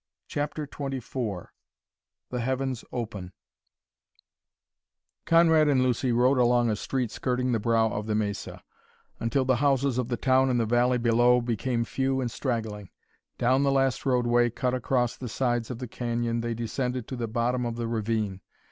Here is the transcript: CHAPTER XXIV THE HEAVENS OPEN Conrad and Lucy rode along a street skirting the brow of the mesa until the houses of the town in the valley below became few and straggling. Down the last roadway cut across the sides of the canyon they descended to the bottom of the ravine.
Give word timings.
CHAPTER 0.27 0.65
XXIV 0.65 1.49
THE 2.31 2.39
HEAVENS 2.41 2.83
OPEN 2.91 3.33
Conrad 5.27 5.67
and 5.67 5.83
Lucy 5.83 6.11
rode 6.11 6.39
along 6.39 6.71
a 6.71 6.75
street 6.75 7.11
skirting 7.11 7.51
the 7.51 7.59
brow 7.59 7.87
of 7.93 8.07
the 8.07 8.15
mesa 8.15 8.63
until 9.19 9.45
the 9.45 9.57
houses 9.57 9.99
of 9.99 10.07
the 10.07 10.17
town 10.17 10.49
in 10.49 10.57
the 10.57 10.65
valley 10.65 10.97
below 10.97 11.39
became 11.39 11.85
few 11.85 12.19
and 12.19 12.31
straggling. 12.31 12.89
Down 13.37 13.61
the 13.61 13.71
last 13.71 14.03
roadway 14.03 14.49
cut 14.49 14.73
across 14.73 15.15
the 15.15 15.29
sides 15.29 15.69
of 15.69 15.77
the 15.77 15.87
canyon 15.87 16.41
they 16.41 16.55
descended 16.55 17.07
to 17.07 17.15
the 17.15 17.27
bottom 17.27 17.63
of 17.63 17.75
the 17.75 17.87
ravine. 17.87 18.41